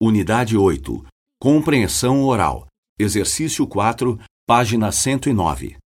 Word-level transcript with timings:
Unidade 0.00 0.56
8. 0.56 1.04
Compreensão 1.40 2.22
oral. 2.22 2.68
Exercício 2.96 3.66
4, 3.66 4.16
página 4.46 4.92
109. 4.92 5.76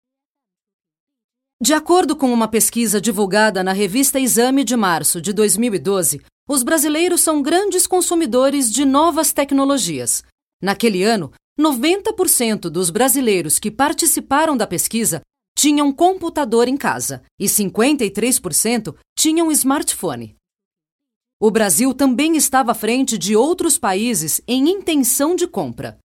De 1.63 1.73
acordo 1.73 2.15
com 2.15 2.31
uma 2.31 2.47
pesquisa 2.47 3.01
divulgada 3.01 3.65
na 3.65 3.73
revista 3.73 4.21
Exame 4.21 4.65
de 4.65 4.77
março 4.77 5.19
de 5.19 5.33
2012, 5.33 6.21
os 6.47 6.63
brasileiros 6.63 7.23
são 7.23 7.41
grandes 7.41 7.87
consumidores 7.87 8.71
de 8.71 8.85
novas 8.85 9.33
tecnologias. 9.33 10.23
Naquele 10.61 11.03
ano, 11.03 11.33
90% 11.59 12.69
dos 12.69 12.91
brasileiros 12.91 13.59
que 13.59 13.71
participaram 13.71 14.59
da 14.59 14.67
pesquisa 14.67 15.23
tinham 15.57 15.91
computador 15.91 16.69
em 16.69 16.77
casa 16.77 17.23
e 17.41 17.47
53% 17.47 18.95
tinham 19.19 19.51
smartphone. 19.51 20.37
O 21.45 21.51
Brasil 21.51 21.93
também 21.93 22.37
estava 22.37 22.71
à 22.71 22.75
frente 22.75 23.19
de 23.19 23.35
outros 23.35 23.77
países 23.77 24.41
em 24.47 24.69
intenção 24.71 25.35
de 25.35 25.49
compra. 25.49 25.99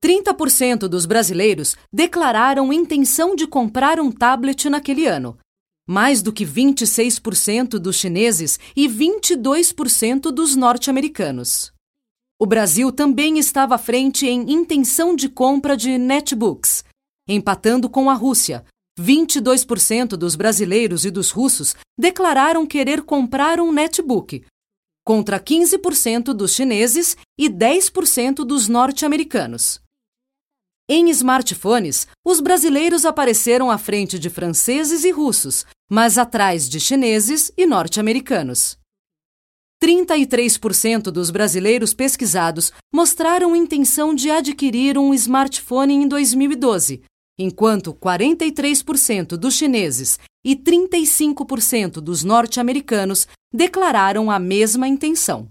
30% 0.00 0.86
dos 0.86 1.06
brasileiros 1.06 1.74
declararam 1.92 2.72
intenção 2.72 3.34
de 3.34 3.48
comprar 3.48 3.98
um 3.98 4.12
tablet 4.12 4.70
naquele 4.70 5.08
ano, 5.08 5.36
mais 5.88 6.22
do 6.22 6.32
que 6.32 6.46
26% 6.46 7.80
dos 7.80 7.96
chineses 7.96 8.60
e 8.76 8.86
22% 8.86 10.30
dos 10.30 10.54
norte-americanos. 10.54 11.72
O 12.40 12.46
Brasil 12.46 12.92
também 12.92 13.40
estava 13.40 13.74
à 13.74 13.78
frente 13.78 14.24
em 14.24 14.52
intenção 14.52 15.16
de 15.16 15.28
compra 15.28 15.76
de 15.76 15.98
netbooks, 15.98 16.84
empatando 17.28 17.90
com 17.90 18.08
a 18.08 18.14
Rússia. 18.14 18.64
22% 19.00 20.10
dos 20.10 20.36
brasileiros 20.36 21.04
e 21.04 21.10
dos 21.10 21.30
russos 21.30 21.74
declararam 21.98 22.66
querer 22.66 23.02
comprar 23.02 23.58
um 23.58 23.72
netbook, 23.72 24.44
contra 25.10 25.40
15% 25.40 26.32
dos 26.32 26.54
chineses 26.54 27.16
e 27.36 27.50
10% 27.50 28.44
dos 28.44 28.68
norte-americanos. 28.68 29.80
Em 30.88 31.10
smartphones, 31.10 32.06
os 32.24 32.38
brasileiros 32.38 33.04
apareceram 33.04 33.72
à 33.72 33.76
frente 33.76 34.20
de 34.20 34.30
franceses 34.30 35.02
e 35.02 35.10
russos, 35.10 35.66
mas 35.90 36.16
atrás 36.16 36.68
de 36.68 36.78
chineses 36.78 37.50
e 37.56 37.66
norte-americanos. 37.66 38.78
33% 39.82 41.10
dos 41.10 41.32
brasileiros 41.32 41.92
pesquisados 41.92 42.72
mostraram 42.94 43.56
intenção 43.56 44.14
de 44.14 44.30
adquirir 44.30 44.96
um 44.96 45.12
smartphone 45.12 45.92
em 45.92 46.06
2012, 46.06 47.02
enquanto 47.36 47.92
43% 47.92 49.30
dos 49.30 49.54
chineses 49.54 50.20
e 50.44 50.54
35% 50.54 51.94
dos 51.94 52.22
norte-americanos 52.22 53.26
declararam 53.52 54.30
a 54.30 54.38
mesma 54.38 54.86
intenção. 54.86 55.50